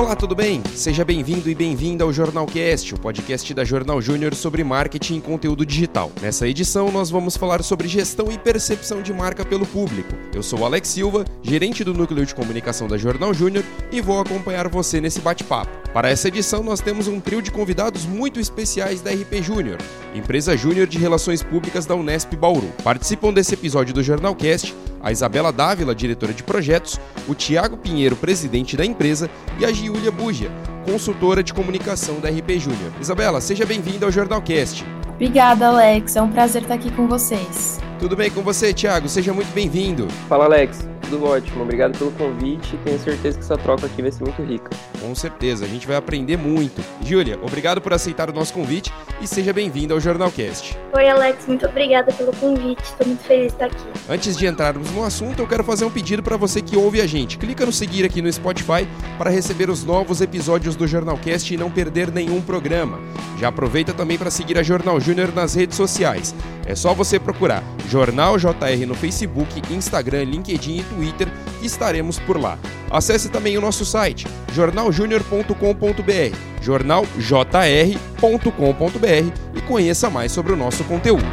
[0.00, 0.62] Olá, tudo bem?
[0.74, 5.66] Seja bem-vindo e bem-vinda ao Jornalcast, o podcast da Jornal Júnior sobre marketing e conteúdo
[5.66, 6.10] digital.
[6.22, 10.08] Nessa edição, nós vamos falar sobre gestão e percepção de marca pelo público.
[10.34, 13.62] Eu sou Alex Silva, gerente do núcleo de comunicação da Jornal Júnior
[13.92, 15.79] e vou acompanhar você nesse bate-papo.
[15.92, 19.78] Para essa edição, nós temos um trio de convidados muito especiais da RP Júnior,
[20.14, 22.72] empresa júnior de relações públicas da Unesp Bauru.
[22.84, 28.76] Participam desse episódio do Jornalcast a Isabela Dávila, diretora de projetos, o Tiago Pinheiro, presidente
[28.76, 30.50] da empresa, e a Giulia Bugia,
[30.84, 32.92] consultora de comunicação da RP Júnior.
[33.00, 34.84] Isabela, seja bem-vinda ao Jornalcast.
[35.08, 36.16] Obrigada, Alex.
[36.16, 37.80] É um prazer estar aqui com vocês.
[37.98, 39.08] Tudo bem com você, Tiago?
[39.08, 40.08] Seja muito bem-vindo.
[40.28, 41.62] Fala, Alex tudo ótimo.
[41.62, 42.78] Obrigado pelo convite.
[42.84, 44.70] Tenho certeza que essa troca aqui vai ser muito rica.
[45.00, 46.82] Com certeza, a gente vai aprender muito.
[47.02, 50.78] Júlia, obrigado por aceitar o nosso convite e seja bem-vinda ao Jornalcast.
[50.92, 52.82] Oi, Alex, muito obrigada pelo convite.
[52.82, 53.84] Estou muito feliz de estar aqui.
[54.08, 57.06] Antes de entrarmos no assunto, eu quero fazer um pedido para você que ouve a
[57.06, 57.36] gente.
[57.38, 58.86] Clica no seguir aqui no Spotify
[59.18, 63.00] para receber os novos episódios do Jornalcast e não perder nenhum programa.
[63.38, 66.34] Já aproveita também para seguir a Jornal Júnior nas redes sociais.
[66.70, 71.28] É só você procurar Jornal JR no Facebook, Instagram, LinkedIn e Twitter
[71.60, 72.56] e estaremos por lá.
[72.88, 81.26] Acesse também o nosso site jornaljunior.com.br, jornaljr.com.br e conheça mais sobre o nosso conteúdo.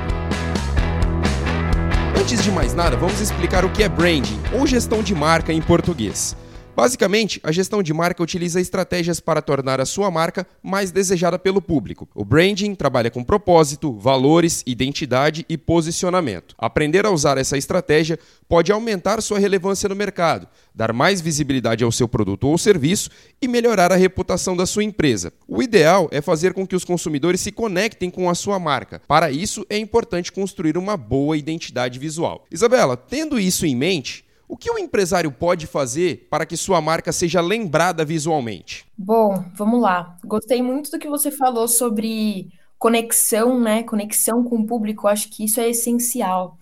[2.20, 5.62] Antes de mais nada, vamos explicar o que é branding ou gestão de marca em
[5.62, 6.36] português.
[6.78, 11.60] Basicamente, a gestão de marca utiliza estratégias para tornar a sua marca mais desejada pelo
[11.60, 12.08] público.
[12.14, 16.54] O branding trabalha com propósito, valores, identidade e posicionamento.
[16.56, 21.92] Aprender a usar essa estratégia pode aumentar sua relevância no mercado, dar mais visibilidade ao
[21.92, 23.10] seu produto ou serviço
[23.42, 25.34] e melhorar a reputação da sua empresa.
[25.48, 29.02] O ideal é fazer com que os consumidores se conectem com a sua marca.
[29.08, 32.46] Para isso, é importante construir uma boa identidade visual.
[32.52, 37.12] Isabela, tendo isso em mente, o que o empresário pode fazer para que sua marca
[37.12, 38.86] seja lembrada visualmente?
[38.98, 40.18] Bom, vamos lá.
[40.24, 42.48] Gostei muito do que você falou sobre
[42.80, 43.84] conexão, né?
[43.84, 45.08] Conexão com o público.
[45.08, 46.58] Acho que isso é essencial.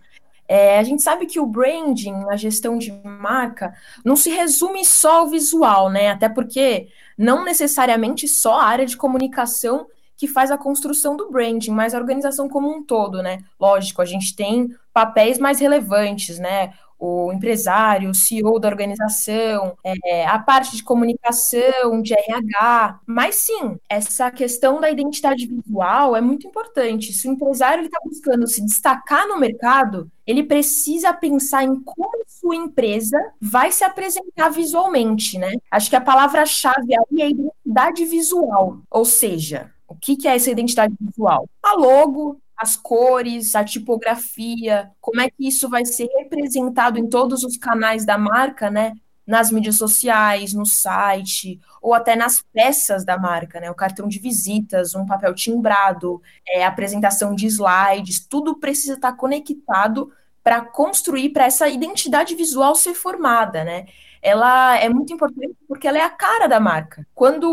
[0.48, 5.20] É, a gente sabe que o branding, a gestão de marca, não se resume só
[5.20, 6.10] ao visual, né?
[6.10, 6.88] Até porque
[7.18, 9.88] não necessariamente só a área de comunicação
[10.18, 13.40] que faz a construção do branding, mas a organização como um todo, né?
[13.60, 16.74] Lógico, a gente tem papéis mais relevantes, né?
[17.00, 23.00] O empresário, o CEO da organização, é, a parte de comunicação, de RH.
[23.06, 27.14] Mas sim, essa questão da identidade visual é muito importante.
[27.14, 32.56] Se o empresário está buscando se destacar no mercado, ele precisa pensar em como sua
[32.56, 35.54] empresa vai se apresentar visualmente, né?
[35.70, 40.94] Acho que a palavra-chave aí é identidade visual, ou seja, o que, é essa identidade
[41.00, 41.48] visual?
[41.62, 47.44] A logo, as cores, a tipografia, como é que isso vai ser representado em todos
[47.44, 48.94] os canais da marca, né?
[49.28, 53.70] Nas mídias sociais, no site, ou até nas peças da marca, né?
[53.70, 60.12] O cartão de visitas, um papel timbrado, é, apresentação de slides, tudo precisa estar conectado
[60.44, 63.88] para construir, para essa identidade visual ser formada, né?
[64.22, 67.06] Ela é muito importante porque ela é a cara da marca.
[67.14, 67.50] Quando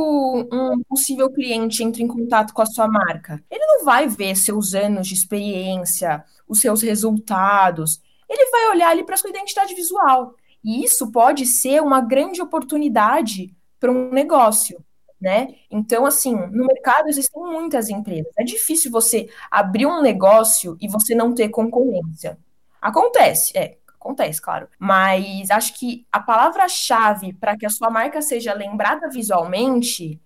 [0.52, 4.74] um possível cliente entra em contato com a sua marca, ele não vai ver seus
[4.74, 10.34] anos de experiência, os seus resultados, ele vai olhar ali para sua identidade visual.
[10.64, 14.82] E isso pode ser uma grande oportunidade para um negócio.
[15.20, 15.54] Né?
[15.70, 18.32] Então, assim, no mercado existem muitas empresas.
[18.36, 22.36] É difícil você abrir um negócio e você não ter concorrência.
[22.80, 24.68] Acontece, é, Acontece, claro.
[24.80, 30.20] Mas acho que a palavra-chave para que a sua marca seja lembrada visualmente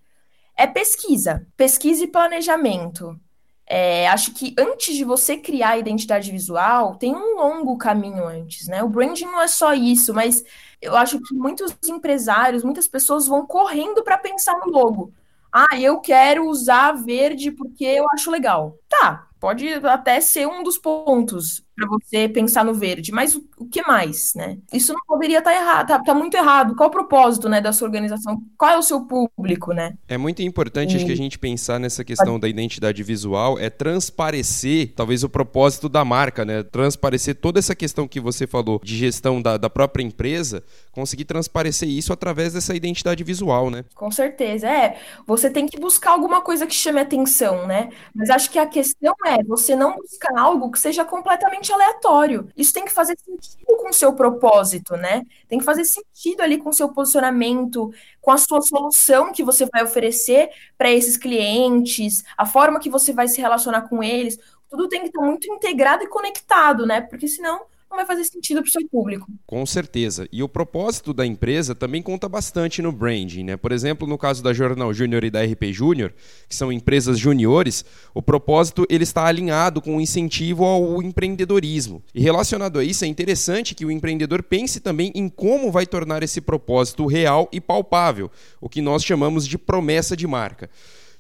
[0.57, 1.47] é pesquisa.
[1.59, 3.21] Pesquisa e planejamento.
[3.67, 8.67] É, acho que antes de você criar a identidade visual, tem um longo caminho antes,
[8.67, 8.83] né?
[8.83, 10.43] O branding não é só isso, mas
[10.81, 15.13] eu acho que muitos empresários, muitas pessoas vão correndo para pensar no logo.
[15.53, 18.79] Ah, eu quero usar verde porque eu acho legal.
[18.89, 23.67] Tá, pode até ser um dos pontos para você pensar no verde, mas o, o,
[23.67, 24.57] que mais, né?
[24.73, 26.75] Isso não poderia estar tá errado, tá, tá, muito errado.
[26.75, 28.41] Qual o propósito, né, da sua organização?
[28.57, 29.95] Qual é o seu público, né?
[30.09, 30.97] É muito importante e...
[30.97, 35.89] acho que a gente pensar nessa questão da identidade visual é transparecer, talvez o propósito
[35.89, 36.63] da marca, né?
[36.63, 41.89] Transparecer toda essa questão que você falou de gestão da, da própria empresa, conseguir transparecer
[41.89, 43.85] isso através dessa identidade visual, né?
[43.95, 44.99] Com certeza, é.
[45.27, 47.91] Você tem que buscar alguma coisa que chame atenção, né?
[48.15, 52.49] Mas acho que a questão é você não buscar algo que seja completamente aleatório.
[52.57, 55.23] Isso tem que fazer sentido com o seu propósito, né?
[55.49, 59.67] Tem que fazer sentido ali com o seu posicionamento, com a sua solução que você
[59.67, 64.39] vai oferecer para esses clientes, a forma que você vai se relacionar com eles.
[64.69, 67.01] Tudo tem que estar muito integrado e conectado, né?
[67.01, 67.67] Porque senão
[67.97, 69.27] não vai fazer sentido para o seu público.
[69.47, 70.29] Com certeza.
[70.31, 73.57] E o propósito da empresa também conta bastante no branding, né?
[73.57, 76.13] Por exemplo, no caso da Jornal Júnior e da RP Júnior,
[76.47, 77.85] que são empresas juniores,
[78.15, 82.03] o propósito ele está alinhado com o incentivo ao empreendedorismo.
[82.15, 86.23] E relacionado a isso, é interessante que o empreendedor pense também em como vai tornar
[86.23, 90.69] esse propósito real e palpável, o que nós chamamos de promessa de marca.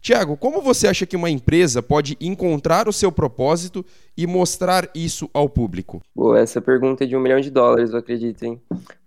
[0.00, 3.84] Tiago, como você acha que uma empresa pode encontrar o seu propósito
[4.16, 6.02] e mostrar isso ao público?
[6.14, 8.60] Boa, essa pergunta é de um milhão de dólares, eu acredito, hein?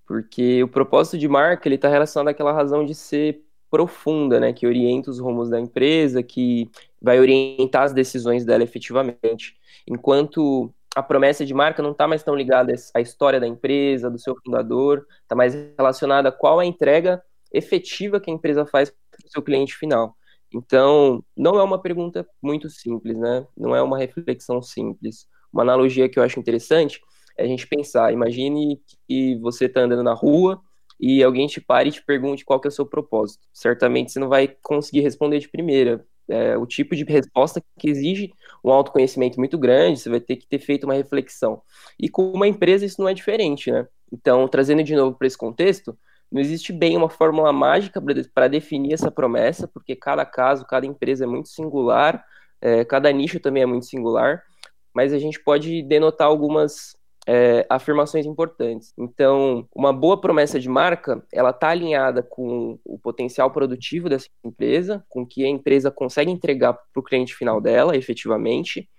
[0.06, 4.51] Porque o propósito de marca ele está relacionado àquela razão de ser profunda, né?
[4.51, 6.69] Que orienta os rumos da empresa, que
[7.01, 9.56] vai orientar as decisões dela efetivamente.
[9.88, 14.19] Enquanto a promessa de marca não está mais tão ligada à história da empresa, do
[14.19, 17.21] seu fundador, está mais relacionada a qual é a entrega
[17.51, 20.15] efetiva que a empresa faz para o seu cliente final.
[20.54, 23.46] Então, não é uma pergunta muito simples, né?
[23.56, 25.28] Não é uma reflexão simples.
[25.54, 27.00] Uma analogia que eu acho interessante
[27.38, 30.62] é a gente pensar, imagine que você está andando na rua
[31.00, 33.48] e alguém te pare e te pergunte qual que é o seu propósito.
[33.54, 36.06] Certamente você não vai conseguir responder de primeira.
[36.28, 38.31] É o tipo de resposta que exige
[38.63, 41.62] um autoconhecimento muito grande, você vai ter que ter feito uma reflexão.
[42.00, 43.88] E com uma empresa isso não é diferente, né?
[44.12, 45.98] Então, trazendo de novo para esse contexto,
[46.31, 48.02] não existe bem uma fórmula mágica
[48.34, 52.24] para definir essa promessa, porque cada caso, cada empresa é muito singular,
[52.62, 54.44] é, cada nicho também é muito singular,
[54.94, 56.96] mas a gente pode denotar algumas
[57.28, 58.94] é, afirmações importantes.
[58.98, 65.04] Então, uma boa promessa de marca, ela está alinhada com o potencial produtivo dessa empresa,
[65.10, 68.90] com o que a empresa consegue entregar para o cliente final dela, efetivamente.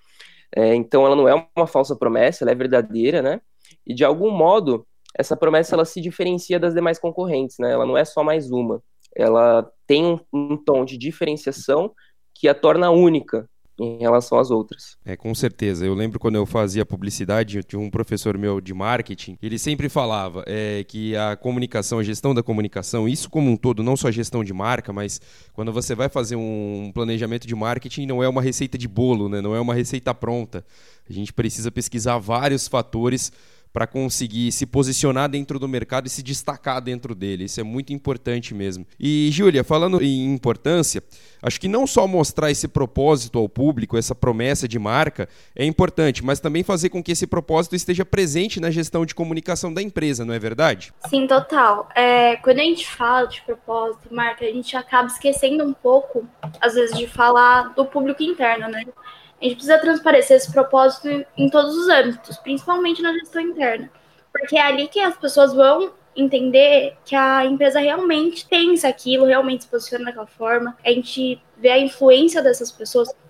[0.55, 3.41] É, então, ela não é uma falsa promessa, ela é verdadeira, né?
[3.87, 4.87] E de algum modo,
[5.19, 7.73] essa promessa ela se diferencia das demais concorrentes, né?
[7.73, 8.83] Ela não é só mais uma.
[9.17, 11.93] Ela tem um, um tom de diferenciação
[12.35, 13.49] que a torna única
[13.81, 14.97] em relação às outras.
[15.05, 15.87] É, com certeza.
[15.87, 20.45] Eu lembro quando eu fazia publicidade, tinha um professor meu de marketing, ele sempre falava
[20.47, 24.13] é, que a comunicação, a gestão da comunicação, isso como um todo, não só a
[24.13, 25.21] gestão de marca, mas
[25.55, 29.41] quando você vai fazer um planejamento de marketing, não é uma receita de bolo, né?
[29.41, 30.65] não é uma receita pronta.
[31.09, 33.33] A gente precisa pesquisar vários fatores
[33.73, 37.45] para conseguir se posicionar dentro do mercado e se destacar dentro dele.
[37.45, 38.87] Isso é muito importante mesmo.
[38.99, 41.03] E, Júlia, falando em importância,
[41.43, 46.25] acho que não só mostrar esse propósito ao público, essa promessa de marca, é importante,
[46.25, 50.25] mas também fazer com que esse propósito esteja presente na gestão de comunicação da empresa,
[50.25, 50.93] não é verdade?
[51.09, 51.89] Sim, total.
[51.95, 56.27] É, quando a gente fala de propósito marca, a gente acaba esquecendo um pouco,
[56.61, 58.85] às vezes, de falar do público interno, né?
[59.41, 63.91] A gente precisa transparecer esse propósito em todos os âmbitos, principalmente na gestão interna.
[64.33, 69.65] Porque é ali que as pessoas vão entender que a empresa realmente pensa aquilo, realmente
[69.65, 70.77] se posiciona daquela forma.
[70.85, 73.21] A gente vê a influência dessas pessoas que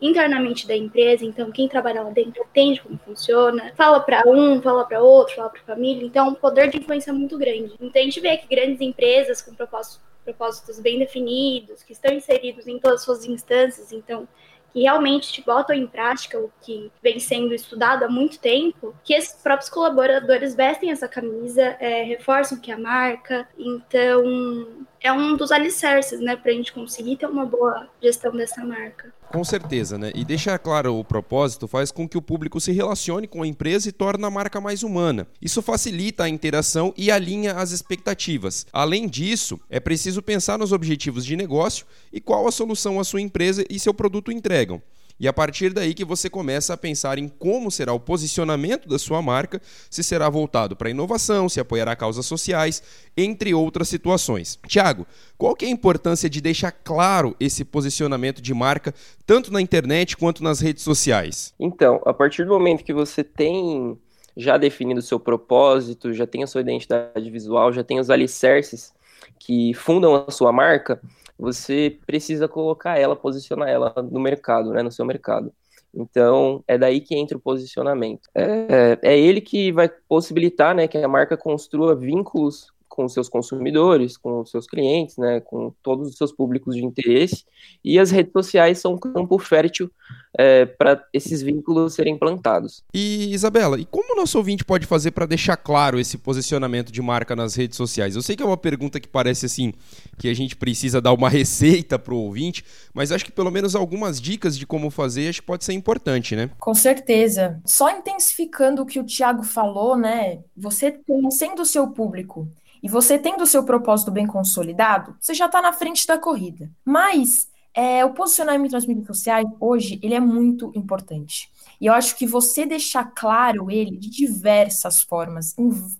[0.00, 4.84] internamente da empresa, então quem trabalha lá dentro entende como funciona, fala para um, fala
[4.84, 7.74] para outro, fala para família, então o poder de influência é muito grande.
[7.80, 12.66] Então a gente vê que grandes empresas com propósitos, propósitos bem definidos, que estão inseridos
[12.66, 14.28] em todas as suas instâncias, então
[14.72, 19.14] que realmente te botam em prática o que vem sendo estudado há muito tempo, que
[19.14, 25.36] esses próprios colaboradores vestem essa camisa, é, reforçam que é a marca, então é um
[25.36, 29.12] dos alicerces, né, para a gente conseguir ter uma boa gestão dessa marca.
[29.30, 30.12] Com certeza, né?
[30.14, 33.88] E deixar claro o propósito faz com que o público se relacione com a empresa
[33.88, 35.26] e torne a marca mais humana.
[35.42, 38.66] Isso facilita a interação e alinha as expectativas.
[38.72, 43.20] Além disso, é preciso pensar nos objetivos de negócio e qual a solução a sua
[43.20, 44.80] empresa e seu produto entregam.
[45.18, 48.98] E a partir daí que você começa a pensar em como será o posicionamento da
[48.98, 52.82] sua marca, se será voltado para inovação, se apoiará causas sociais,
[53.16, 54.58] entre outras situações.
[54.66, 55.06] Tiago,
[55.38, 58.94] qual que é a importância de deixar claro esse posicionamento de marca,
[59.24, 61.54] tanto na internet quanto nas redes sociais?
[61.58, 63.98] Então, a partir do momento que você tem
[64.36, 68.92] já definido o seu propósito, já tem a sua identidade visual, já tem os alicerces
[69.38, 71.00] que fundam a sua marca,
[71.38, 75.52] você precisa colocar ela, posicionar ela no mercado, né, no seu mercado.
[75.94, 78.28] Então, é daí que entra o posicionamento.
[78.34, 83.28] É, é ele que vai possibilitar né, que a marca construa vínculos com os seus
[83.28, 87.44] consumidores, com os seus clientes, né, com todos os seus públicos de interesse,
[87.84, 89.90] e as redes sociais são um campo fértil
[90.38, 92.84] é, para esses vínculos serem implantados.
[92.94, 97.02] E Isabela, e como o nosso ouvinte pode fazer para deixar claro esse posicionamento de
[97.02, 98.16] marca nas redes sociais?
[98.16, 99.72] Eu sei que é uma pergunta que parece assim
[100.18, 102.64] que a gente precisa dar uma receita para o ouvinte,
[102.94, 106.36] mas acho que pelo menos algumas dicas de como fazer acho que pode ser importante,
[106.36, 106.50] né?
[106.58, 107.60] Com certeza.
[107.64, 110.40] Só intensificando o que o Tiago falou, né?
[110.56, 112.48] Você conhecendo o seu público
[112.82, 116.70] e você tendo o seu propósito bem consolidado, você já está na frente da corrida.
[116.84, 121.50] Mas é, o posicionamento nas mídias sociais hoje ele é muito importante.
[121.80, 125.54] E eu acho que você deixar claro ele de diversas formas,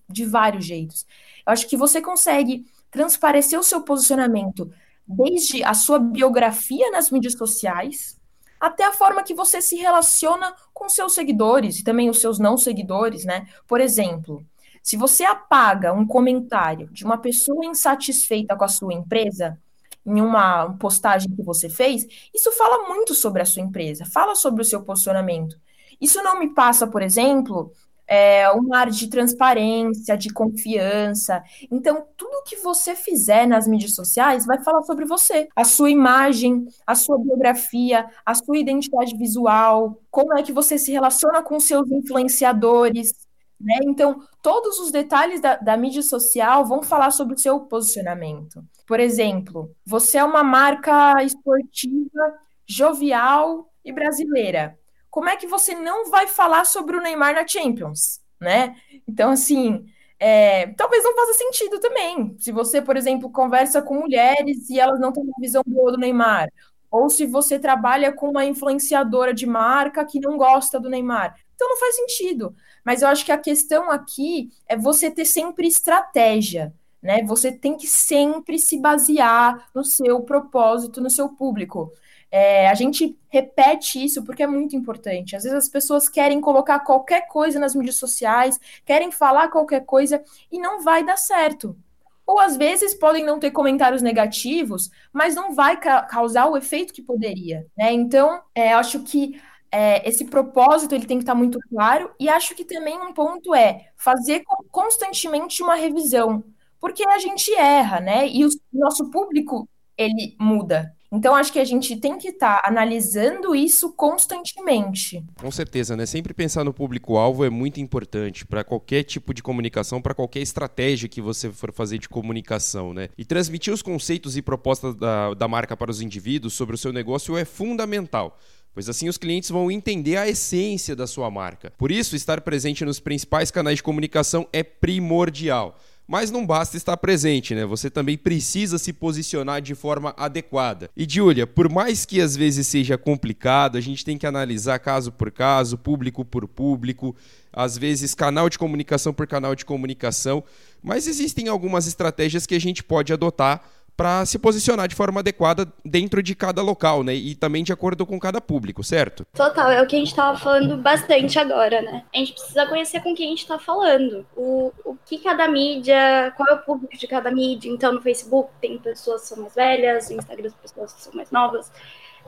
[0.09, 1.07] de vários jeitos.
[1.47, 4.71] Eu acho que você consegue transparecer o seu posicionamento
[5.07, 8.17] desde a sua biografia nas mídias sociais
[8.59, 12.57] até a forma que você se relaciona com seus seguidores e também os seus não
[12.57, 13.47] seguidores, né?
[13.67, 14.45] Por exemplo,
[14.87, 19.61] se você apaga um comentário de uma pessoa insatisfeita com a sua empresa
[20.07, 24.63] em uma postagem que você fez, isso fala muito sobre a sua empresa, fala sobre
[24.63, 25.59] o seu posicionamento.
[26.01, 27.73] Isso não me passa, por exemplo,
[28.07, 31.43] é, um ar de transparência, de confiança.
[31.69, 36.65] Então, tudo que você fizer nas mídias sociais vai falar sobre você, a sua imagem,
[36.87, 41.91] a sua biografia, a sua identidade visual, como é que você se relaciona com seus
[41.91, 43.26] influenciadores.
[43.61, 43.79] Né?
[43.85, 48.63] Então, todos os detalhes da, da mídia social vão falar sobre o seu posicionamento.
[48.87, 54.79] Por exemplo, você é uma marca esportiva jovial e brasileira
[55.17, 58.77] como é que você não vai falar sobre o Neymar na Champions, né?
[59.09, 59.87] Então, assim,
[60.21, 62.37] é, talvez não faça sentido também.
[62.39, 65.97] Se você, por exemplo, conversa com mulheres e elas não têm uma visão boa do
[65.97, 66.51] Neymar,
[66.91, 71.35] ou se você trabalha com uma influenciadora de marca que não gosta do Neymar.
[71.55, 72.55] Então não faz sentido.
[72.87, 76.73] Mas eu acho que a questão aqui é você ter sempre estratégia.
[77.03, 77.25] Né?
[77.25, 81.91] Você tem que sempre se basear no seu propósito, no seu público.
[82.31, 85.35] É, a gente repete isso porque é muito importante.
[85.35, 90.23] Às vezes as pessoas querem colocar qualquer coisa nas mídias sociais, querem falar qualquer coisa
[90.51, 91.77] e não vai dar certo.
[92.25, 96.93] Ou às vezes podem não ter comentários negativos, mas não vai ca causar o efeito
[96.93, 97.67] que poderia.
[97.77, 97.93] Né?
[97.93, 102.55] Então, é, acho que é, esse propósito ele tem que estar muito claro e acho
[102.55, 106.45] que também um ponto é fazer constantemente uma revisão,
[106.81, 108.29] porque a gente erra, né?
[108.29, 110.97] E o nosso público ele muda.
[111.11, 115.25] Então, acho que a gente tem que estar tá analisando isso constantemente.
[115.41, 116.05] Com certeza, né?
[116.05, 121.09] Sempre pensar no público-alvo é muito importante para qualquer tipo de comunicação, para qualquer estratégia
[121.09, 123.09] que você for fazer de comunicação, né?
[123.17, 126.93] E transmitir os conceitos e propostas da, da marca para os indivíduos sobre o seu
[126.93, 128.37] negócio é fundamental
[128.77, 131.73] pois assim os clientes vão entender a essência da sua marca.
[131.79, 135.81] Por isso, estar presente nos principais canais de comunicação é primordial.
[136.07, 137.65] Mas não basta estar presente, né?
[137.65, 140.91] Você também precisa se posicionar de forma adequada.
[140.95, 145.11] E Julia, por mais que às vezes seja complicado, a gente tem que analisar caso
[145.11, 147.17] por caso, público por público,
[147.51, 150.45] às vezes canal de comunicação por canal de comunicação,
[150.83, 153.67] mas existem algumas estratégias que a gente pode adotar
[153.97, 157.15] para se posicionar de forma adequada dentro de cada local, né?
[157.15, 159.27] E também de acordo com cada público, certo?
[159.35, 162.05] Total, é o que a gente estava falando bastante agora, né?
[162.15, 164.27] A gente precisa conhecer com quem a gente está falando.
[164.37, 167.71] O, o que cada mídia, qual é o público de cada mídia.
[167.71, 171.15] Então, no Facebook tem pessoas que são mais velhas, no Instagram as pessoas que são
[171.15, 171.73] mais novas.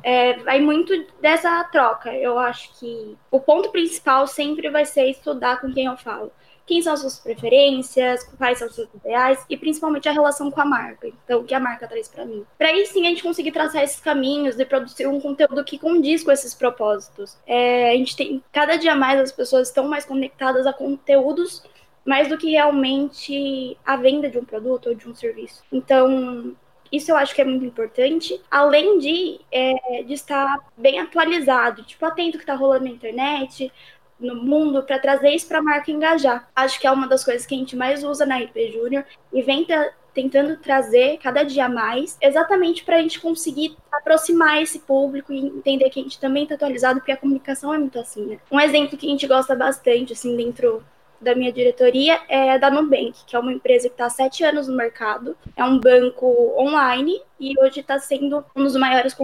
[0.03, 2.15] É, vai muito dessa troca.
[2.15, 6.33] Eu acho que o ponto principal sempre vai ser estudar com quem eu falo
[6.69, 10.61] quem são as suas preferências, quais são os seus ideais e principalmente a relação com
[10.61, 11.09] a marca.
[11.09, 12.45] Então, o que a marca traz para mim.
[12.59, 16.23] Para aí sim a gente conseguir traçar esses caminhos de produzir um conteúdo que condiz
[16.23, 17.39] com esses propósitos.
[17.47, 21.63] É, a gente tem cada dia mais as pessoas estão mais conectadas a conteúdos
[22.05, 25.63] mais do que realmente a venda de um produto ou de um serviço.
[25.71, 26.55] Então,
[26.91, 32.05] isso eu acho que é muito importante, além de, é, de estar bem atualizado, tipo,
[32.07, 33.71] atento ao que está rolando na internet,
[34.19, 36.49] no mundo para trazer isso para a marca engajar.
[36.55, 39.43] Acho que é uma das coisas que a gente mais usa na RP Júnior e
[39.43, 39.67] vem
[40.13, 45.89] tentando trazer cada dia mais, exatamente para a gente conseguir aproximar esse público e entender
[45.91, 48.39] que a gente também está atualizado, porque a comunicação é muito assim, né?
[48.51, 50.83] Um exemplo que a gente gosta bastante, assim, dentro
[51.21, 54.69] da minha diretoria é da Nubank, que é uma empresa que está há sete anos
[54.69, 55.37] no mercado.
[55.57, 59.15] É um banco online e hoje está sendo um dos maiores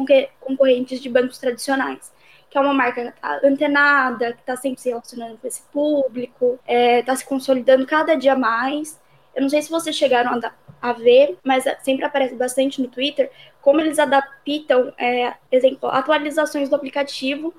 [0.41, 2.13] concorrentes de bancos tradicionais
[2.55, 7.03] que é uma marca antenada, que está sempre se relacionando com esse público, está é,
[7.03, 9.01] tá se consolidando cada dia mais.
[9.35, 13.29] Eu não sei se vocês chegaram a, a ver, mas sempre aparece bastante no Twitter
[13.61, 17.53] como eles adaptam, é, exemplo, atualizações do aplicativo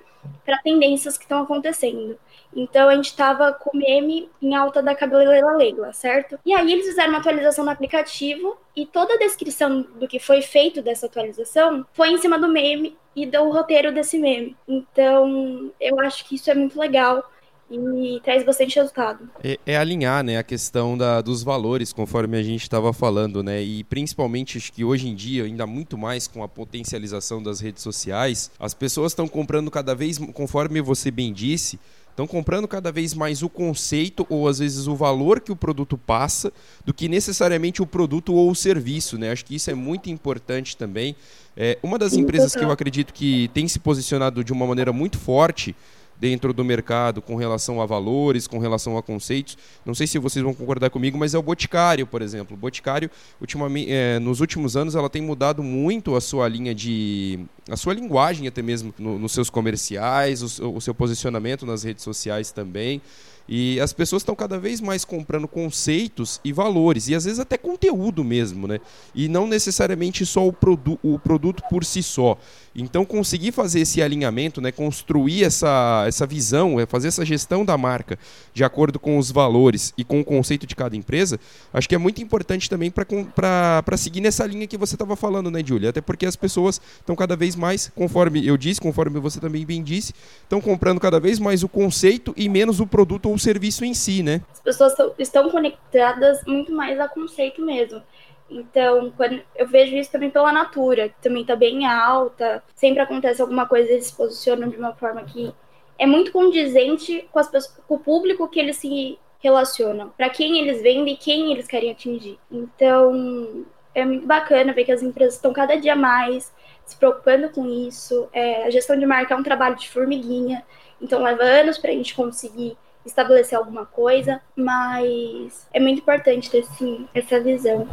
[0.46, 2.18] para tendências que estão acontecendo.
[2.56, 6.40] Então a gente estava com meme em alta da cabeleira Leila, certo?
[6.46, 10.42] E aí eles fizeram uma atualização no aplicativo e toda a descrição do que foi
[10.42, 14.56] feito dessa atualização foi em cima do meme e do roteiro desse meme.
[14.68, 17.24] Então eu acho que isso é muito legal
[17.70, 19.30] e traz bastante resultado.
[19.44, 23.62] É, é, alinhar, né, a questão da, dos valores, conforme a gente estava falando, né,
[23.62, 27.82] e principalmente acho que hoje em dia, ainda muito mais com a potencialização das redes
[27.82, 31.80] sociais, as pessoas estão comprando cada vez, conforme você bem disse,
[32.16, 35.98] Estão comprando cada vez mais o conceito ou às vezes o valor que o produto
[35.98, 36.50] passa
[36.86, 39.34] do que necessariamente o produto ou o serviço, né?
[39.34, 41.14] Acho que isso é muito importante também.
[41.58, 45.20] É, uma das empresas que eu acredito que tem se posicionado de uma maneira muito
[45.20, 45.76] forte
[46.20, 49.58] dentro do mercado com relação a valores, com relação a conceitos.
[49.86, 52.56] Não sei se vocês vão concordar comigo, mas é o Boticário, por exemplo.
[52.56, 57.40] O Boticário, ultimamente, é, nos últimos anos, ela tem mudado muito a sua linha de.
[57.70, 62.04] a sua linguagem, até mesmo no, nos seus comerciais, o, o seu posicionamento nas redes
[62.04, 63.02] sociais também.
[63.48, 67.58] E as pessoas estão cada vez mais comprando conceitos e valores, e às vezes até
[67.58, 68.80] conteúdo mesmo, né?
[69.14, 72.38] E não necessariamente só o, produ o produto por si só.
[72.76, 77.78] Então, conseguir fazer esse alinhamento, né, construir essa, essa visão, é, fazer essa gestão da
[77.78, 78.20] marca
[78.54, 81.40] de acordo com os valores e com o conceito de cada empresa,
[81.74, 85.64] acho que é muito importante também para seguir nessa linha que você estava falando, né,
[85.66, 85.92] Julia?
[85.92, 89.82] Até porque as pessoas estão cada vez mais, conforme eu disse, conforme você também bem
[89.82, 93.94] disse, estão comprando cada vez mais o conceito e menos o produto o serviço em
[93.94, 94.42] si, né?
[94.52, 98.02] As pessoas estão conectadas muito mais a conceito mesmo.
[98.50, 103.42] Então, quando eu vejo isso também pela Natura, que também está bem alta, sempre acontece
[103.42, 105.54] alguma coisa, eles se posicionam de uma forma que
[105.98, 110.60] é muito condizente com, as pessoas, com o público que eles se relacionam, para quem
[110.60, 112.38] eles vendem e quem eles querem atingir.
[112.52, 116.54] Então, é muito bacana ver que as empresas estão cada dia mais
[116.86, 118.28] se preocupando com isso.
[118.32, 120.64] É, a gestão de marca é um trabalho de formiguinha,
[121.02, 126.64] então leva anos para a gente conseguir estabelecer alguma coisa, mas é muito importante ter
[126.64, 127.88] sim essa visão.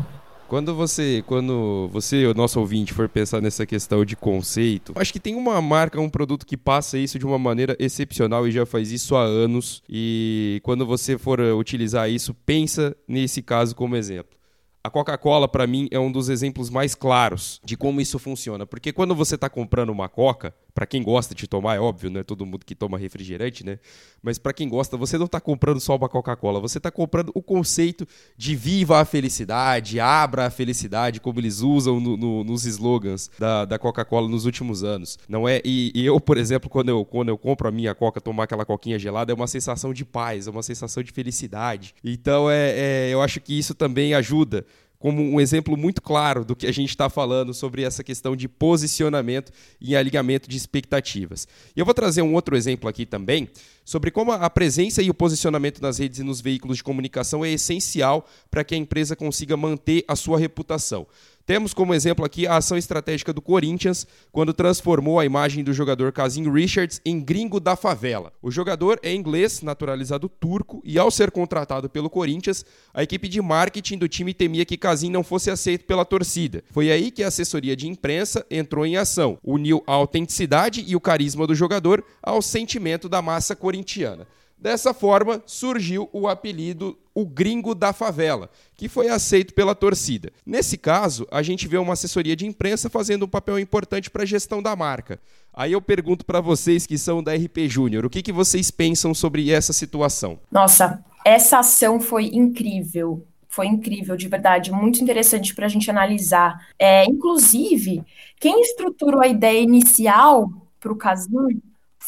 [0.52, 5.18] Quando você, quando você, o nosso ouvinte, for pensar nessa questão de conceito, acho que
[5.18, 8.92] tem uma marca, um produto que passa isso de uma maneira excepcional e já faz
[8.92, 9.82] isso há anos.
[9.88, 14.41] E quando você for utilizar isso, pensa nesse caso como exemplo.
[14.84, 18.66] A Coca-Cola, para mim, é um dos exemplos mais claros de como isso funciona.
[18.66, 22.20] Porque quando você está comprando uma Coca, para quem gosta de tomar, é óbvio, não
[22.20, 23.78] é todo mundo que toma refrigerante, né?
[24.20, 27.40] Mas para quem gosta, você não está comprando só uma Coca-Cola, você está comprando o
[27.40, 33.30] conceito de viva a felicidade, abra a felicidade, como eles usam no, no, nos slogans
[33.38, 35.16] da, da Coca-Cola nos últimos anos.
[35.28, 35.60] Não é?
[35.64, 38.64] E, e, eu, por exemplo, quando eu, quando eu compro a minha Coca, tomar aquela
[38.64, 41.94] coquinha gelada, é uma sensação de paz, é uma sensação de felicidade.
[42.02, 44.64] Então, é, é eu acho que isso também ajuda
[45.02, 48.46] como um exemplo muito claro do que a gente está falando sobre essa questão de
[48.48, 51.48] posicionamento e alinhamento de expectativas.
[51.74, 53.48] E eu vou trazer um outro exemplo aqui também
[53.84, 57.50] sobre como a presença e o posicionamento nas redes e nos veículos de comunicação é
[57.50, 61.04] essencial para que a empresa consiga manter a sua reputação.
[61.44, 66.12] Temos como exemplo aqui a ação estratégica do Corinthians, quando transformou a imagem do jogador
[66.12, 68.32] Casim Richards em gringo da favela.
[68.40, 73.42] O jogador é inglês, naturalizado turco, e ao ser contratado pelo Corinthians, a equipe de
[73.42, 76.62] marketing do time temia que Casim não fosse aceito pela torcida.
[76.70, 81.00] Foi aí que a assessoria de imprensa entrou em ação, uniu a autenticidade e o
[81.00, 84.28] carisma do jogador ao sentimento da massa corintiana.
[84.62, 90.30] Dessa forma, surgiu o apelido o gringo da favela, que foi aceito pela torcida.
[90.46, 94.26] Nesse caso, a gente vê uma assessoria de imprensa fazendo um papel importante para a
[94.26, 95.18] gestão da marca.
[95.52, 99.12] Aí eu pergunto para vocês que são da RP Júnior, o que, que vocês pensam
[99.12, 100.38] sobre essa situação?
[100.48, 103.26] Nossa, essa ação foi incrível.
[103.48, 106.68] Foi incrível, de verdade, muito interessante para a gente analisar.
[106.78, 108.04] É, inclusive,
[108.38, 110.48] quem estruturou a ideia inicial
[110.78, 111.60] para o Casim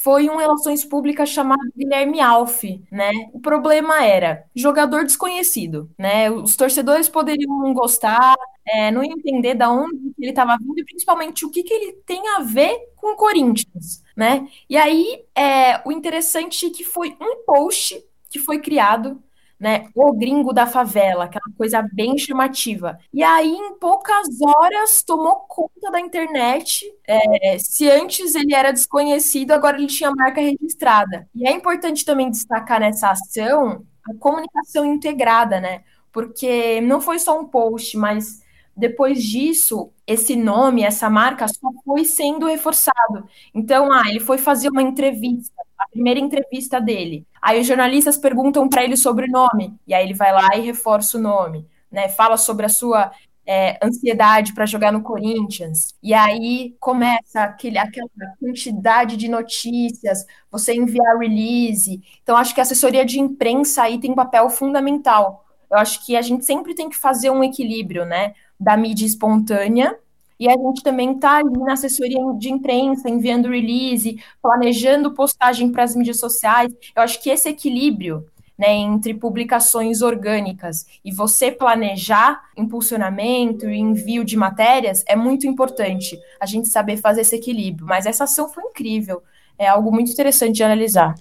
[0.05, 2.63] foi um relações públicas chamado Guilherme Alf,
[2.93, 3.11] né?
[3.33, 6.31] O problema era jogador desconhecido, né?
[6.31, 8.35] Os torcedores poderiam não gostar,
[8.67, 12.23] é, não entender da onde ele estava vindo e principalmente o que, que ele tem
[12.37, 14.47] a ver com o Corinthians, né?
[14.69, 19.23] E aí, é, o interessante é que foi um post que foi criado
[19.59, 19.89] né?
[19.95, 22.99] O gringo da favela, aquela coisa bem chamativa.
[23.13, 26.85] E aí, em poucas horas, tomou conta da internet.
[27.07, 31.29] É, se antes ele era desconhecido, agora ele tinha marca registrada.
[31.35, 35.83] E é importante também destacar nessa ação a comunicação integrada, né?
[36.13, 38.43] Porque não foi só um post, mas
[38.77, 43.29] depois disso, esse nome, essa marca só foi sendo reforçado.
[43.55, 47.27] Então, ah, ele foi fazer uma entrevista, a primeira entrevista dele.
[47.41, 50.61] Aí os jornalistas perguntam para ele sobre o nome, e aí ele vai lá e
[50.61, 52.09] reforça o nome, né?
[52.09, 53.13] Fala sobre a sua
[53.47, 55.95] é, ansiedade para jogar no Corinthians.
[56.03, 58.09] E aí começa aquele, aquela
[58.41, 62.03] quantidade de notícias, você enviar release.
[62.23, 65.45] Então, acho que a assessoria de imprensa aí tem um papel fundamental.
[65.71, 68.35] Eu acho que a gente sempre tem que fazer um equilíbrio, né?
[68.59, 69.99] da mídia espontânea,
[70.45, 75.85] e a gente também está ali na assessoria de imprensa, enviando release, planejando postagem para
[75.85, 76.71] as mídias sociais.
[76.95, 78.27] Eu acho que esse equilíbrio
[78.59, 86.21] né, entre publicações orgânicas e você planejar impulsionamento e envio de matérias é muito importante
[86.39, 87.87] a gente saber fazer esse equilíbrio.
[87.87, 89.23] Mas essa ação foi incrível,
[89.59, 91.15] é algo muito interessante de analisar.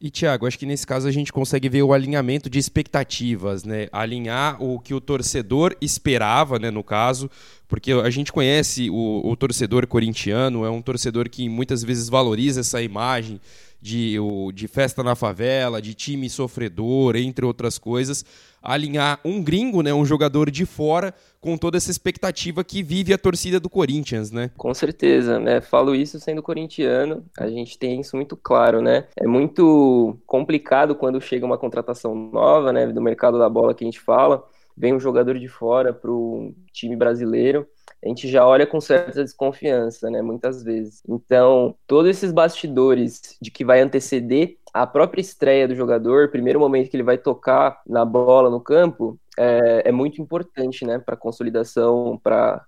[0.00, 3.88] E, Tiago, acho que nesse caso a gente consegue ver o alinhamento de expectativas, né?
[3.90, 7.28] Alinhar o que o torcedor esperava, né, no caso,
[7.66, 12.60] porque a gente conhece o, o torcedor corintiano, é um torcedor que muitas vezes valoriza
[12.60, 13.40] essa imagem
[13.82, 14.16] de,
[14.54, 18.24] de festa na favela, de time sofredor, entre outras coisas,
[18.68, 23.18] alinhar um gringo, né, um jogador de fora, com toda essa expectativa que vive a
[23.18, 24.50] torcida do Corinthians, né?
[24.56, 25.60] Com certeza, né?
[25.60, 29.06] Falo isso sendo corintiano, a gente tem isso muito claro, né?
[29.16, 33.86] É muito complicado quando chega uma contratação nova, né, do mercado da bola que a
[33.86, 34.44] gente fala,
[34.76, 37.66] vem um jogador de fora para o time brasileiro
[38.04, 41.02] a gente já olha com certa desconfiança, né, muitas vezes.
[41.08, 46.90] Então, todos esses bastidores de que vai anteceder a própria estreia do jogador, primeiro momento
[46.90, 52.18] que ele vai tocar na bola no campo, é, é muito importante, né, para consolidação,
[52.22, 52.64] para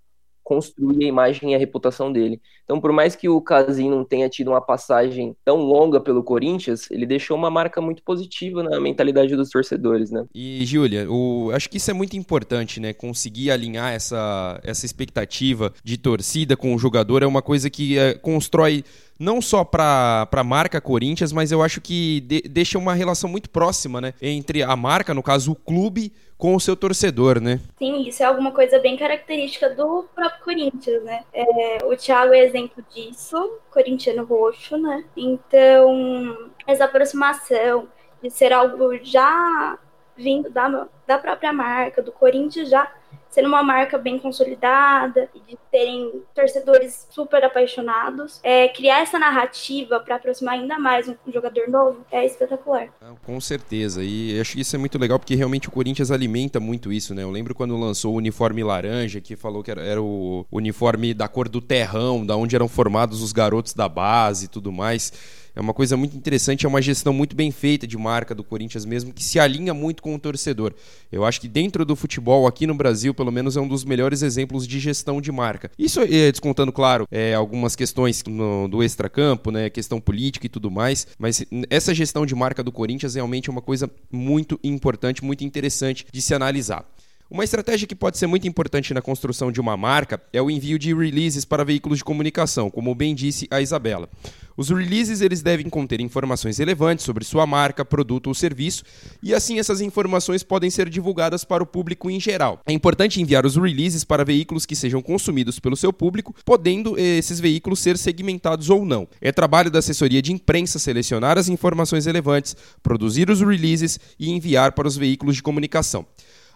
[0.50, 2.40] construir a imagem e a reputação dele.
[2.64, 6.90] Então, por mais que o Casim não tenha tido uma passagem tão longa pelo Corinthians,
[6.90, 10.24] ele deixou uma marca muito positiva na mentalidade dos torcedores, né?
[10.34, 11.06] E, Júlia,
[11.54, 12.92] acho que isso é muito importante, né?
[12.92, 18.14] Conseguir alinhar essa, essa expectativa de torcida com o jogador é uma coisa que é,
[18.14, 18.82] constrói
[19.20, 23.50] não só para a marca Corinthians, mas eu acho que de, deixa uma relação muito
[23.50, 24.14] próxima, né?
[24.22, 27.60] Entre a marca, no caso o clube, com o seu torcedor, né?
[27.78, 31.22] Sim, isso é alguma coisa bem característica do próprio Corinthians, né?
[31.34, 35.04] É, o Thiago é exemplo disso, corintiano roxo, né?
[35.14, 37.88] Então, essa aproximação
[38.22, 39.78] de ser algo já
[40.16, 42.90] vindo da, da própria marca, do Corinthians já
[43.30, 50.16] sendo uma marca bem consolidada de terem torcedores super apaixonados, é, criar essa narrativa para
[50.16, 52.88] aproximar ainda mais um, um, jogador novo é espetacular.
[53.24, 56.92] Com certeza, e acho que isso é muito legal porque realmente o Corinthians alimenta muito
[56.92, 57.22] isso, né?
[57.22, 61.28] Eu lembro quando lançou o uniforme laranja, que falou que era, era o uniforme da
[61.28, 65.60] cor do terrão, da onde eram formados os garotos da base e tudo mais é
[65.60, 69.12] uma coisa muito interessante, é uma gestão muito bem feita de marca do Corinthians mesmo,
[69.12, 70.74] que se alinha muito com o torcedor.
[71.10, 74.22] Eu acho que dentro do futebol, aqui no Brasil, pelo menos, é um dos melhores
[74.22, 75.70] exemplos de gestão de marca.
[75.78, 80.70] Isso é descontando, claro, é, algumas questões no, do extracampo, né, questão política e tudo
[80.70, 85.44] mais, mas essa gestão de marca do Corinthians realmente é uma coisa muito importante, muito
[85.44, 86.84] interessante de se analisar.
[87.30, 90.76] Uma estratégia que pode ser muito importante na construção de uma marca é o envio
[90.76, 94.08] de releases para veículos de comunicação, como bem disse a Isabela.
[94.56, 98.82] Os releases eles devem conter informações relevantes sobre sua marca, produto ou serviço,
[99.22, 102.60] e assim essas informações podem ser divulgadas para o público em geral.
[102.66, 107.18] É importante enviar os releases para veículos que sejam consumidos pelo seu público, podendo eh,
[107.18, 109.06] esses veículos ser segmentados ou não.
[109.20, 114.72] É trabalho da assessoria de imprensa selecionar as informações relevantes, produzir os releases e enviar
[114.72, 116.04] para os veículos de comunicação.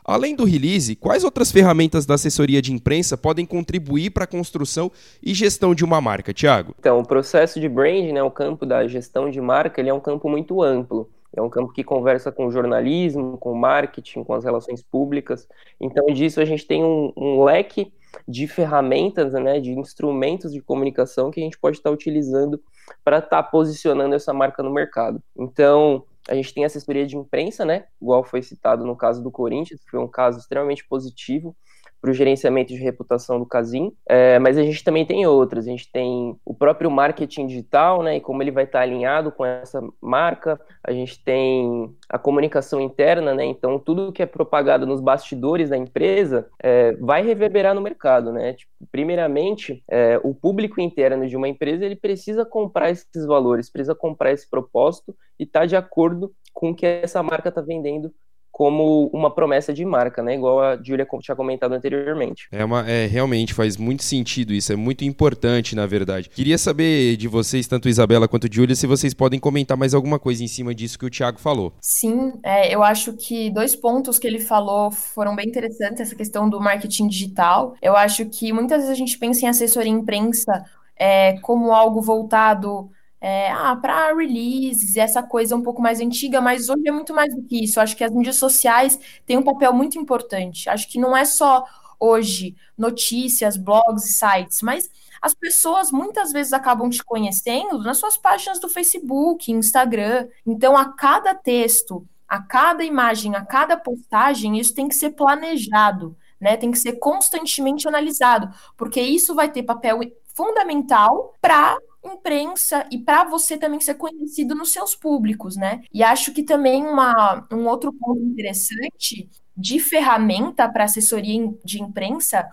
[0.05, 4.93] Além do release, quais outras ferramentas da assessoria de imprensa podem contribuir para a construção
[5.23, 6.75] e gestão de uma marca, Tiago?
[6.79, 10.01] Então, o processo de branding, né, o campo da gestão de marca, ele é um
[10.01, 11.09] campo muito amplo.
[11.37, 15.49] É um campo que conversa com jornalismo, com marketing, com as relações públicas.
[15.81, 17.93] Então, disso a gente tem um, um leque
[18.29, 22.62] de ferramentas, né, de instrumentos de comunicação que a gente pode estar utilizando
[23.03, 25.21] para estar posicionando essa marca no mercado.
[25.37, 27.87] Então, a gente tem assessoria de imprensa, né?
[28.01, 31.57] Igual foi citado no caso do Corinthians, que foi um caso extremamente positivo
[32.05, 35.67] para o gerenciamento de reputação do Casim, é, mas a gente também tem outras.
[35.67, 39.43] A gente tem o próprio marketing digital, né, e como ele vai estar alinhado com
[39.43, 40.61] essa marca.
[40.87, 45.79] A gente tem a comunicação interna, né, então tudo que é propagado nos bastidores da
[45.79, 48.53] empresa é, vai reverberar no mercado, né.
[48.53, 53.95] Tipo, primeiramente, é, o público interno de uma empresa ele precisa comprar esses valores, precisa
[53.95, 58.12] comprar esse propósito e estar tá de acordo com o que essa marca está vendendo
[58.55, 60.37] como uma promessa de marca, né?
[60.37, 62.47] Igual a Julia tinha comentado anteriormente.
[62.53, 66.29] É, uma, é realmente faz muito sentido isso, é muito importante, na verdade.
[66.29, 70.45] Queria saber de vocês, tanto Isabela quanto Julia, se vocês podem comentar mais alguma coisa
[70.45, 71.73] em cima disso que o Thiago falou.
[71.81, 76.49] Sim, é, eu acho que dois pontos que ele falou foram bem interessantes, essa questão
[76.49, 77.75] do marketing digital.
[77.83, 80.64] Eu acho que muitas vezes a gente pensa em assessoria imprensa
[80.97, 82.88] é, como algo voltado
[83.27, 87.35] é, ah, para releases, essa coisa um pouco mais antiga, mas hoje é muito mais
[87.35, 87.81] do que isso.
[87.81, 90.69] Acho que as mídias sociais têm um papel muito importante.
[90.69, 91.65] Acho que não é só
[91.99, 94.91] hoje notícias, blogs e sites, mas
[95.23, 100.29] as pessoas muitas vezes acabam te conhecendo nas suas páginas do Facebook, Instagram.
[100.47, 106.15] Então, a cada texto, a cada imagem, a cada postagem, isso tem que ser planejado.
[106.39, 110.01] Né, tem que ser constantemente analisado, porque isso vai ter papel
[110.35, 115.83] fundamental para imprensa e para você também ser conhecido nos seus públicos, né?
[115.93, 122.49] E acho que também uma, um outro ponto interessante de ferramenta para assessoria de imprensa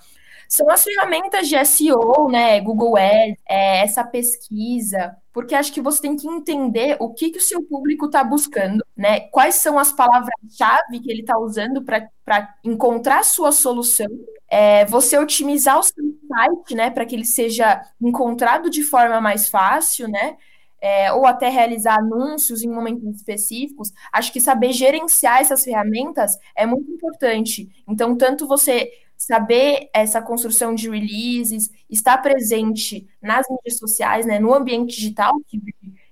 [0.52, 2.60] são as ferramentas de SEO, né?
[2.60, 7.38] Google Ads, é, essa pesquisa, porque acho que você tem que entender o que, que
[7.38, 9.22] o seu público está buscando, né?
[9.32, 14.10] Quais são as palavras-chave que ele está usando para encontrar a sua solução.
[14.50, 19.48] É, você otimizar o seu site, né, para que ele seja encontrado de forma mais
[19.48, 20.36] fácil, né?
[20.82, 26.66] É, ou até realizar anúncios em momentos específicos, acho que saber gerenciar essas ferramentas é
[26.66, 27.70] muito importante.
[27.88, 34.52] Então, tanto você saber essa construção de releases, estar presente nas mídias sociais, né, no
[34.52, 35.62] ambiente digital, que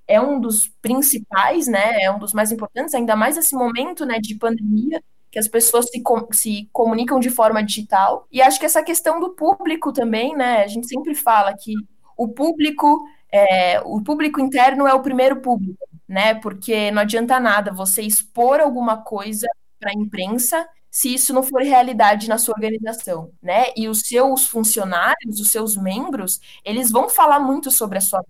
[0.07, 4.19] é um dos principais, né, é um dos mais importantes, ainda mais nesse momento, né,
[4.19, 8.27] de pandemia, que as pessoas se, com, se comunicam de forma digital.
[8.31, 11.73] E acho que essa questão do público também, né, a gente sempre fala que
[12.15, 17.73] o público, é, o público interno é o primeiro público, né, porque não adianta nada
[17.73, 19.47] você expor alguma coisa
[19.79, 23.65] para a imprensa se isso não for realidade na sua organização, né?
[23.75, 28.23] E os seus funcionários, os seus membros, eles vão falar muito sobre a sua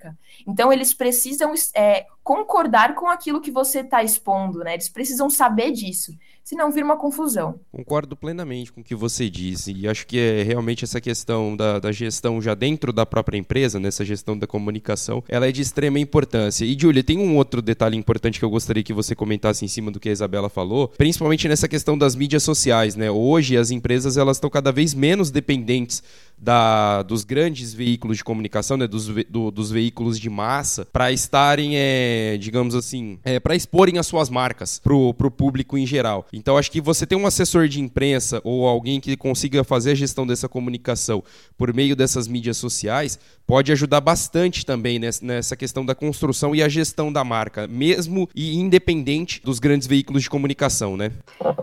[0.45, 4.73] Então, eles precisam é, concordar com aquilo que você está expondo, né?
[4.73, 6.13] Eles precisam saber disso
[6.49, 7.59] senão vira uma confusão.
[7.71, 11.77] Concordo plenamente com o que você disse, e acho que é realmente essa questão da,
[11.77, 15.99] da gestão já dentro da própria empresa, nessa gestão da comunicação, ela é de extrema
[15.99, 16.65] importância.
[16.65, 19.91] E, Julia, tem um outro detalhe importante que eu gostaria que você comentasse em cima
[19.91, 23.11] do que a Isabela falou, principalmente nessa questão das mídias sociais, né?
[23.11, 26.01] Hoje as empresas elas estão cada vez menos dependentes
[26.39, 31.71] da, dos grandes veículos de comunicação, né, dos, do, dos veículos de massa, para estarem,
[31.75, 36.25] é, digamos assim, é, para exporem as suas marcas para o público em geral.
[36.31, 39.95] Então, acho que você ter um assessor de imprensa ou alguém que consiga fazer a
[39.95, 41.23] gestão dessa comunicação
[41.57, 46.69] por meio dessas mídias sociais pode ajudar bastante também nessa questão da construção e a
[46.69, 51.11] gestão da marca, mesmo e independente dos grandes veículos de comunicação, né?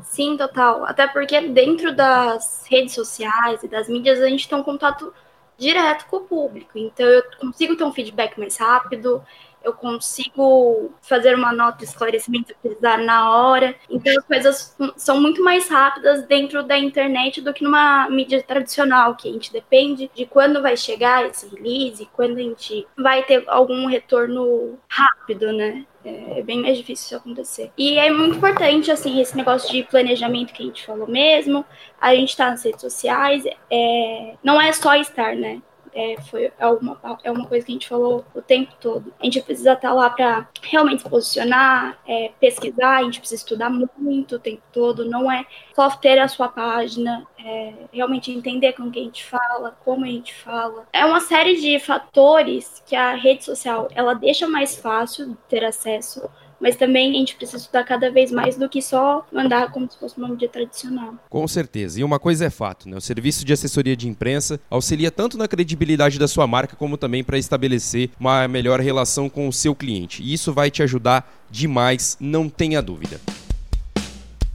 [0.03, 0.85] Sim, total.
[0.85, 5.15] Até porque dentro das redes sociais e das mídias a gente tem contato
[5.57, 6.77] direto com o público.
[6.77, 9.25] Então eu consigo ter um feedback mais rápido,
[9.65, 13.75] eu consigo fazer uma nota de esclarecimento precisar na hora.
[13.91, 19.17] Então as coisas são muito mais rápidas dentro da internet do que numa mídia tradicional,
[19.17, 23.43] que a gente depende de quando vai chegar esse release, quando a gente vai ter
[23.49, 25.85] algum retorno rápido, né?
[26.07, 27.73] É, é bem mais difícil isso acontecer.
[27.77, 31.65] E é muito importante, assim, esse negócio de planejamento que a gente falou mesmo.
[32.01, 35.61] A gente tá nas redes sociais, é, não é só estar, né?
[35.97, 39.13] É, foi, é, uma, é uma coisa que a gente falou o tempo todo.
[39.19, 43.71] A gente precisa estar lá para realmente se posicionar, é, pesquisar, a gente precisa estudar
[43.71, 48.91] muito o tempo todo, não é só ter a sua página, é, realmente entender com
[48.91, 50.87] quem a gente fala, como a gente fala.
[50.93, 56.29] É uma série de fatores que a rede social ela deixa mais fácil ter acesso
[56.61, 59.99] mas também a gente precisa estudar cada vez mais do que só mandar como se
[59.99, 61.15] fosse uma mídia tradicional.
[61.29, 62.01] Com certeza.
[62.01, 62.97] E uma coisa é fato, né?
[62.97, 67.23] O serviço de assessoria de imprensa auxilia tanto na credibilidade da sua marca como também
[67.23, 70.23] para estabelecer uma melhor relação com o seu cliente.
[70.23, 73.21] E isso vai te ajudar demais, não tenha dúvida.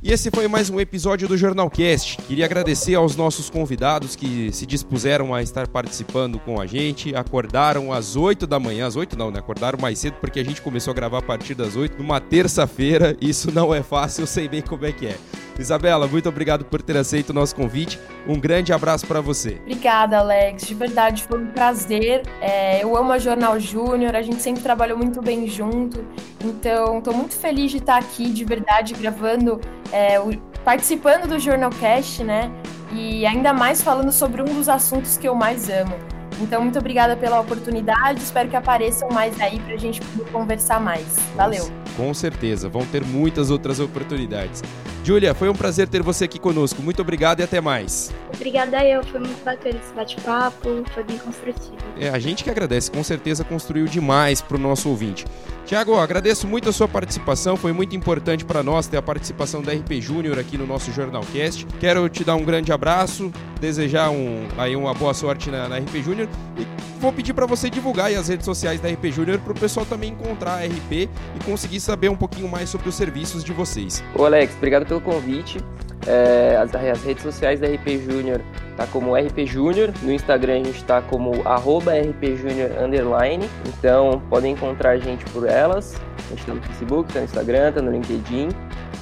[0.04, 2.18] E esse foi mais um episódio do Jornalcast.
[2.24, 7.16] Queria agradecer aos nossos convidados que se dispuseram a estar participando com a gente.
[7.16, 9.38] Acordaram às 8 da manhã, às 8 não, né?
[9.38, 13.16] Acordaram mais cedo porque a gente começou a gravar a partir das 8 numa terça-feira.
[13.22, 15.18] Isso não é fácil, eu sei bem como é que é.
[15.60, 18.00] Isabela, muito obrigado por ter aceito o nosso convite.
[18.28, 19.58] Um grande abraço para você.
[19.62, 20.68] Obrigada, Alex.
[20.68, 22.24] De verdade, foi um prazer.
[22.42, 26.04] É, eu amo a Jornal Júnior, a gente sempre trabalhou muito bem junto.
[26.44, 29.60] Então, estou muito feliz de estar aqui, de verdade, gravando,
[29.92, 30.32] é, o,
[30.64, 32.52] participando do Jornalcast, né?
[32.94, 35.96] E ainda mais falando sobre um dos assuntos que eu mais amo.
[36.42, 38.20] Então, muito obrigada pela oportunidade.
[38.20, 41.06] Espero que apareçam mais aí para a gente poder conversar mais.
[41.36, 41.70] Valeu.
[41.96, 44.64] Com certeza, vão ter muitas outras oportunidades.
[45.04, 46.82] Júlia, foi um prazer ter você aqui conosco.
[46.82, 48.12] Muito obrigado e até mais.
[48.34, 51.76] Obrigada eu, foi muito bacana esse bate-papo, foi bem construtivo.
[52.00, 55.26] É, a gente que agradece, com certeza construiu demais para o nosso ouvinte.
[55.66, 59.72] Tiago, agradeço muito a sua participação, foi muito importante para nós ter a participação da
[59.72, 61.66] RP Júnior aqui no nosso Jornalcast.
[61.80, 66.04] Quero te dar um grande abraço, desejar um, aí uma boa sorte na, na RP
[66.04, 66.66] Júnior e
[67.00, 70.12] vou pedir para você divulgar as redes sociais da RP Júnior para o pessoal também
[70.12, 74.04] encontrar a RP e conseguir saber um pouquinho mais sobre os serviços de vocês.
[74.16, 75.60] Ô Alex, obrigado pelo convite.
[76.06, 78.42] É, as, as, redes sociais da RP Júnior
[78.76, 82.40] tá como RP Júnior, no Instagram a gente tá como arroba RP
[82.84, 85.96] underline, então podem encontrar a gente por elas.
[86.18, 88.50] A gente tá no Facebook, tá no Instagram, tá no LinkedIn,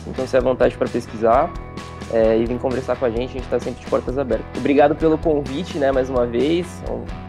[0.06, 1.52] então se é vontade para pesquisar.
[2.12, 3.30] É, e vir conversar com a gente.
[3.30, 4.46] A gente está sempre de portas abertas.
[4.58, 6.84] Obrigado pelo convite, né, mais uma vez.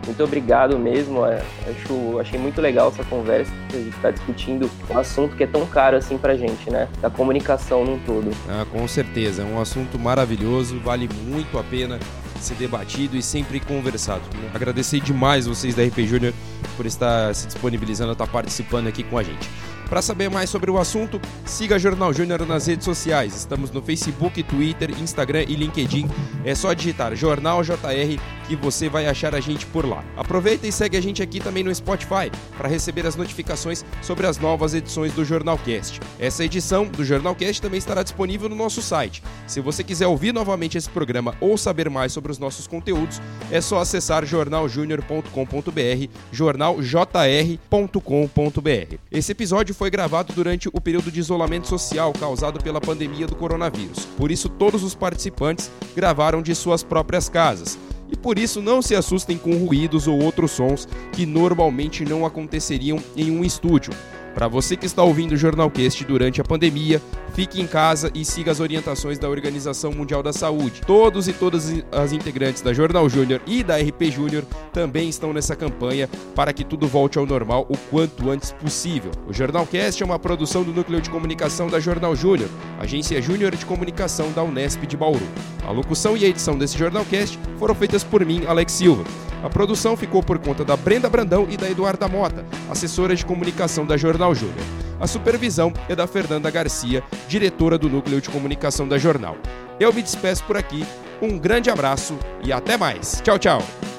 [0.04, 1.24] Muito obrigado mesmo.
[1.24, 3.52] É, acho, achei muito legal essa conversa.
[3.68, 6.88] A gente está discutindo um assunto que é tão caro assim pra gente, né?
[7.00, 8.30] Da comunicação num todo.
[8.48, 9.42] Ah, com certeza.
[9.42, 11.98] É um assunto maravilhoso, vale muito a pena
[12.40, 14.22] ser debatido e sempre conversado.
[14.54, 16.32] Agradecer demais vocês da RP Júnior
[16.76, 19.48] por estar se disponibilizando a estar participando aqui com a gente.
[19.90, 23.34] Para saber mais sobre o assunto, siga Jornal Júnior nas redes sociais.
[23.34, 26.08] Estamos no Facebook, Twitter, Instagram e LinkedIn.
[26.44, 30.04] É só digitar Jornal JR que você vai achar a gente por lá.
[30.16, 34.38] Aproveita e segue a gente aqui também no Spotify para receber as notificações sobre as
[34.38, 36.00] novas edições do Jornalcast.
[36.18, 39.22] Essa edição do Jornalcast também estará disponível no nosso site.
[39.46, 43.22] Se você quiser ouvir novamente esse programa ou saber mais sobre os nossos conteúdos,
[43.52, 48.94] é só acessar jornaljunior.com.br, jornaljr.com.br.
[49.12, 54.04] Esse episódio foi gravado durante o período de isolamento social causado pela pandemia do coronavírus.
[54.14, 57.78] Por isso, todos os participantes gravaram de suas próprias casas.
[58.12, 63.02] E por isso, não se assustem com ruídos ou outros sons que normalmente não aconteceriam
[63.16, 63.94] em um estúdio.
[64.34, 68.50] Para você que está ouvindo o Jornalcast durante a pandemia, fique em casa e siga
[68.50, 70.82] as orientações da Organização Mundial da Saúde.
[70.86, 75.56] Todos e todas as integrantes da Jornal Júnior e da RP Júnior também estão nessa
[75.56, 79.10] campanha para que tudo volte ao normal o quanto antes possível.
[79.26, 83.64] O Jornalcast é uma produção do Núcleo de Comunicação da Jornal Júnior, agência júnior de
[83.64, 85.26] comunicação da Unesp de Bauru.
[85.66, 89.04] A locução e a edição desse Jornalcast foram feitas por mim, Alex Silva.
[89.42, 93.86] A produção ficou por conta da Brenda Brandão e da Eduarda Mota, assessora de comunicação
[93.86, 94.89] da Jornal Júnior.
[95.00, 99.36] A supervisão é da Fernanda Garcia, diretora do Núcleo de Comunicação da Jornal.
[99.80, 100.84] Eu me despeço por aqui,
[101.22, 103.22] um grande abraço e até mais.
[103.24, 103.89] Tchau, tchau!